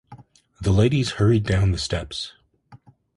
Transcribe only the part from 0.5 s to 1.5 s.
The ladies hurried